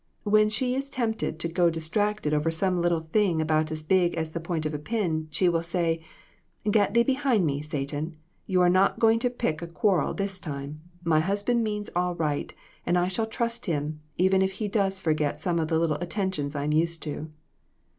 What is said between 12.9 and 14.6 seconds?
I shall trust him, even if